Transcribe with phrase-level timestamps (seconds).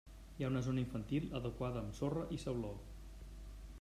[0.37, 2.73] Hi ha una zona infantil adequada amb sorra i sauló.